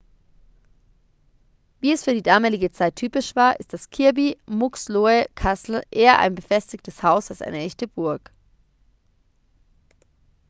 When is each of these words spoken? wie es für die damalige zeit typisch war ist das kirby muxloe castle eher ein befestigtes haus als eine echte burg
wie 1.79 1.91
es 1.93 2.03
für 2.03 2.15
die 2.15 2.23
damalige 2.23 2.71
zeit 2.71 2.95
typisch 2.95 3.35
war 3.35 3.59
ist 3.59 3.71
das 3.71 3.91
kirby 3.91 4.35
muxloe 4.47 5.27
castle 5.35 5.83
eher 5.91 6.17
ein 6.17 6.33
befestigtes 6.33 7.03
haus 7.03 7.29
als 7.29 7.43
eine 7.43 7.59
echte 7.59 7.87
burg 7.87 8.31